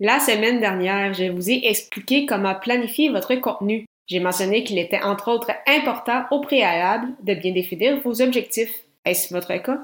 [0.00, 3.86] La semaine dernière, je vous ai expliqué comment planifier votre contenu.
[4.08, 8.74] J'ai mentionné qu'il était entre autres important au préalable de bien définir vos objectifs.
[9.04, 9.78] Est-ce votre cas?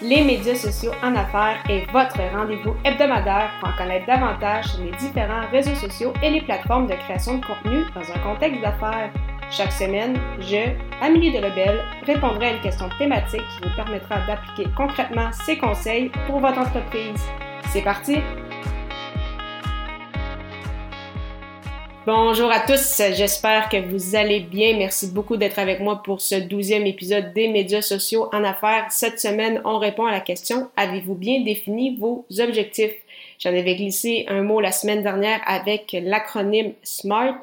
[0.00, 4.92] Les médias sociaux en affaires est votre rendez-vous hebdomadaire pour en connaître davantage sur les
[4.92, 9.12] différents réseaux sociaux et les plateformes de création de contenu dans un contexte d'affaires.
[9.50, 15.30] Chaque semaine, je, Amélie Delebel, répondrai à une question thématique qui vous permettra d'appliquer concrètement
[15.44, 17.20] ces conseils pour votre entreprise.
[17.68, 18.16] C'est parti!
[22.04, 24.76] Bonjour à tous, j'espère que vous allez bien.
[24.76, 28.86] Merci beaucoup d'être avec moi pour ce douzième épisode des médias sociaux en affaires.
[28.90, 32.96] Cette semaine, on répond à la question Avez-vous bien défini vos objectifs?
[33.38, 37.38] J'en avais glissé un mot la semaine dernière avec l'acronyme SMART.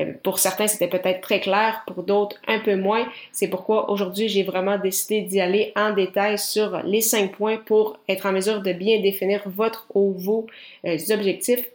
[0.00, 3.06] Euh, pour certains, c'était peut-être très clair, pour d'autres, un peu moins.
[3.30, 8.00] C'est pourquoi aujourd'hui, j'ai vraiment décidé d'y aller en détail sur les cinq points pour
[8.08, 10.48] être en mesure de bien définir votre ou vos
[10.86, 11.68] euh, objectifs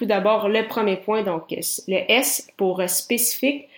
[0.00, 3.68] tout d'abord, le premier point, donc le S pour spécifique,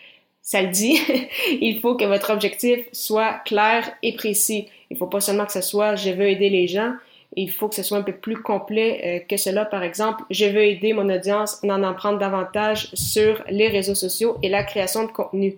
[0.40, 0.96] ça le dit,
[1.60, 4.68] il faut que votre objectif soit clair et précis.
[4.88, 6.92] Il ne faut pas seulement que ce soit je veux aider les gens,
[7.34, 9.64] il faut que ce soit un peu plus complet euh, que cela.
[9.64, 14.38] Par exemple, je veux aider mon audience à en prendre davantage sur les réseaux sociaux
[14.44, 15.56] et la création de contenu.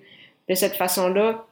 [0.48, 1.44] De cette façon-là,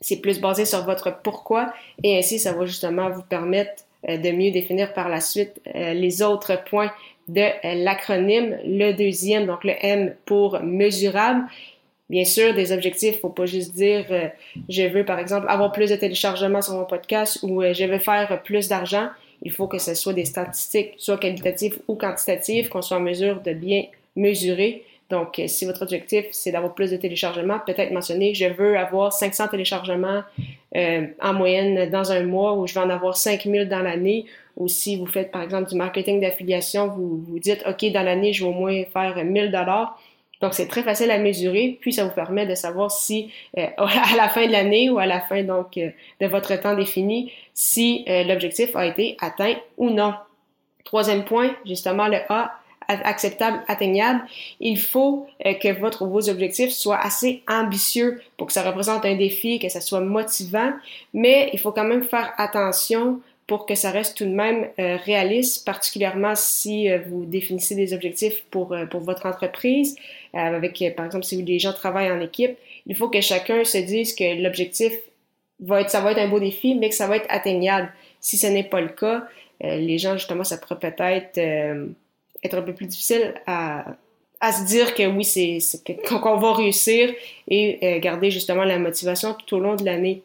[0.00, 1.72] c'est plus basé sur votre pourquoi
[2.04, 5.92] et ainsi, ça va justement vous permettre euh, de mieux définir par la suite euh,
[5.92, 6.92] les autres points
[7.32, 8.58] de l'acronyme.
[8.64, 11.44] Le deuxième, donc le M pour mesurable.
[12.08, 14.26] Bien sûr, des objectifs, faut pas juste dire euh,
[14.68, 18.00] je veux par exemple avoir plus de téléchargements sur mon podcast ou euh, je veux
[18.00, 19.08] faire plus d'argent.
[19.42, 23.40] Il faut que ce soit des statistiques, soit qualitatives ou quantitatives, qu'on soit en mesure
[23.40, 23.84] de bien
[24.16, 24.82] mesurer.
[25.08, 29.12] Donc, euh, si votre objectif, c'est d'avoir plus de téléchargements, peut-être mentionner, je veux avoir
[29.12, 30.22] 500 téléchargements
[30.74, 34.26] en moyenne dans un mois ou je veux en avoir 5000 dans l'année
[34.60, 38.34] ou si vous faites, par exemple, du marketing d'affiliation, vous vous dites, OK, dans l'année,
[38.34, 39.98] je vais au moins faire 1000 dollars.
[40.42, 44.16] Donc, c'est très facile à mesurer, puis ça vous permet de savoir si, euh, à
[44.16, 45.88] la fin de l'année ou à la fin, donc, euh,
[46.20, 50.12] de votre temps défini, si euh, l'objectif a été atteint ou non.
[50.84, 52.52] Troisième point, justement, le A,
[52.88, 54.20] acceptable, atteignable,
[54.58, 59.60] il faut que votre vos objectifs soient assez ambitieux pour que ça représente un défi,
[59.60, 60.72] que ça soit motivant,
[61.14, 64.96] mais il faut quand même faire attention pour que ça reste tout de même euh,
[65.04, 69.96] réaliste, particulièrement si euh, vous définissez des objectifs pour, euh, pour votre entreprise,
[70.32, 72.56] avec, par exemple, si les gens travaillent en équipe,
[72.86, 74.92] il faut que chacun se dise que l'objectif
[75.58, 77.92] va être, ça va être un beau défi, mais que ça va être atteignable.
[78.20, 79.24] Si ce n'est pas le cas,
[79.60, 83.96] les gens, justement, ça pourrait peut-être être un peu plus difficile à,
[84.38, 85.58] à se dire que oui, c'est
[86.08, 87.12] qu'on va réussir
[87.48, 90.22] et garder justement la motivation tout au long de l'année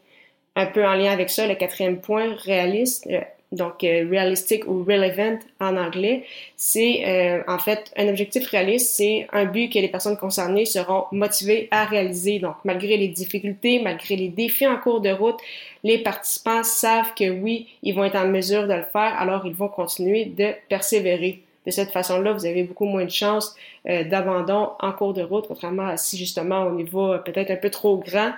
[0.56, 3.20] un peu en lien avec ça, le quatrième point, réaliste, euh,
[3.52, 6.24] donc euh, realistic ou relevant en anglais,
[6.56, 11.06] c'est euh, en fait un objectif réaliste, c'est un but que les personnes concernées seront
[11.12, 12.40] motivées à réaliser.
[12.40, 15.38] Donc malgré les difficultés, malgré les défis en cours de route,
[15.84, 19.54] les participants savent que oui, ils vont être en mesure de le faire, alors ils
[19.54, 21.42] vont continuer de persévérer.
[21.66, 23.56] De cette façon-là, vous avez beaucoup moins de chances
[23.86, 27.72] d'abandon en cours de route, contrairement à si justement on y va peut-être un peu
[27.72, 28.34] trop grand,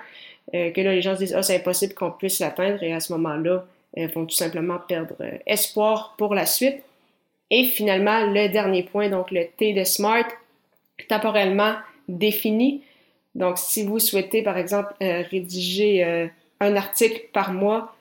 [0.54, 3.00] euh, que là, les gens se disent, ah, c'est impossible qu'on puisse l'atteindre, et à
[3.00, 3.64] ce moment-là,
[3.98, 6.82] euh, vont tout simplement perdre euh, espoir pour la suite.
[7.50, 10.28] Et finalement, le dernier point, donc le T de SMART,
[11.08, 11.74] temporellement
[12.08, 12.82] défini.
[13.34, 16.28] Donc, si vous souhaitez, par exemple, rédiger
[16.60, 17.94] un article par mois,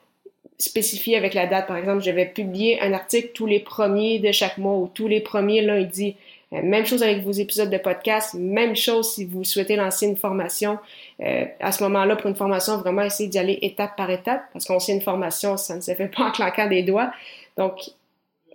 [0.57, 4.31] spécifié avec la date, par exemple, je vais publier un article tous les premiers de
[4.33, 6.15] chaque mois ou tous les premiers lundis.
[6.53, 10.15] Euh, même chose avec vos épisodes de podcast, même chose si vous souhaitez lancer une
[10.15, 10.79] formation.
[11.21, 14.65] Euh, à ce moment-là, pour une formation, vraiment essayer d'y aller étape par étape, parce
[14.65, 17.11] qu'on sait une formation, ça ne se fait pas en claquant des doigts.
[17.57, 17.91] Donc,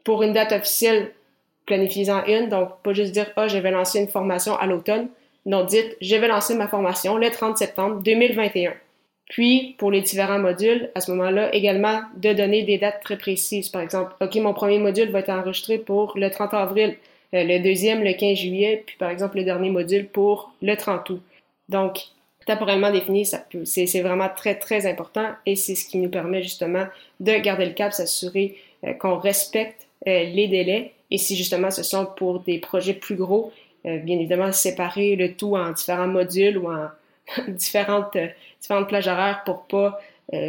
[0.05, 1.13] pour une date officielle,
[1.67, 2.49] planifiez-en une.
[2.49, 5.09] Donc, pas juste dire, ah, oh, je vais lancer une formation à l'automne.
[5.45, 8.75] Non, dites, je vais lancer ma formation le 30 septembre 2021.
[9.29, 13.69] Puis, pour les différents modules, à ce moment-là, également, de donner des dates très précises.
[13.69, 16.97] Par exemple, OK, mon premier module va être enregistré pour le 30 avril.
[17.35, 21.11] Euh, le deuxième le 15 juillet, puis par exemple le dernier module pour le 30
[21.11, 21.23] août.
[21.69, 22.01] Donc,
[22.47, 26.87] temporellement défini, ça c'est, vraiment très, très important et c'est ce qui nous permet justement
[27.21, 31.83] de garder le cap, s'assurer euh, qu'on respecte euh, les délais et si justement ce
[31.83, 33.53] sont pour des projets plus gros,
[33.85, 36.87] bien évidemment séparer le tout en différents modules ou en
[37.49, 38.17] différentes,
[38.61, 40.01] différentes plages horaires pour pas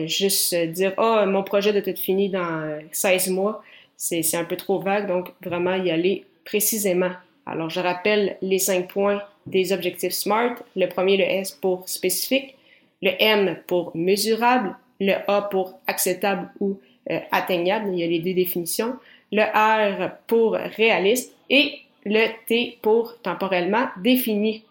[0.05, 3.63] juste dire «oh, mon projet doit être fini dans 16 mois».
[3.97, 7.11] C'est, c'est un peu trop vague, donc vraiment y aller précisément.
[7.45, 10.55] Alors, je rappelle les cinq points des objectifs SMART.
[10.75, 12.55] Le premier, le S pour spécifique,
[13.01, 16.79] le M pour mesurable, le A pour acceptable ou
[17.11, 18.95] euh, atteignable, il y a les deux définitions,
[19.31, 24.63] le R pour réaliste et le T pour temporellement défini.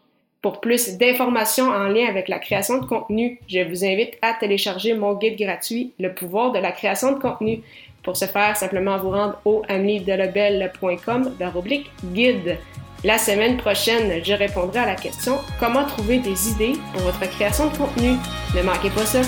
[0.43, 4.93] Pour plus d'informations en lien avec la création de contenu, je vous invite à télécharger
[4.93, 7.61] mon guide gratuit, Le pouvoir de la création de contenu.
[8.03, 11.37] Pour ce faire, simplement vous rendre au ameliedelebel.com
[12.13, 12.59] guide.
[13.05, 17.69] La semaine prochaine, je répondrai à la question comment trouver des idées pour votre création
[17.69, 18.15] de contenu?
[18.57, 19.23] Ne manquez pas ça.